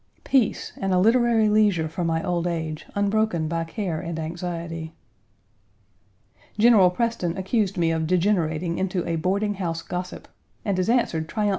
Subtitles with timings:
[0.23, 4.93] Peace, and a literary leisure for my old age, unbroken by care and anxiety!
[6.57, 10.27] General Preston accused me of degenerating into a boarding house gossip,
[10.65, 11.49] and is answered triumphantly by 1.